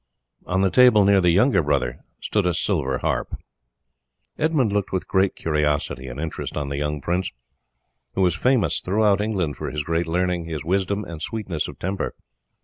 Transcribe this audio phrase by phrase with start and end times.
[0.47, 3.39] On the table near the younger brother stood a silver harp.
[4.35, 7.29] Edmund looked with great curiosity and interest on the young prince,
[8.15, 12.15] who was famous throughout England for his great learning, his wisdom, and sweetness of temper.